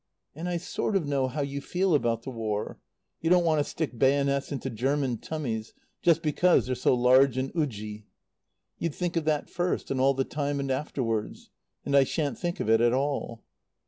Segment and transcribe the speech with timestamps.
[0.33, 2.79] "And I sort of know how you feel about the War.
[3.21, 7.53] You don't want to stick bayonets into German tummies, just because they're so large and
[7.55, 8.05] oodgy.
[8.79, 11.51] You'd think of that first and all the time and afterwards.
[11.85, 13.43] And I shan't think of it at all.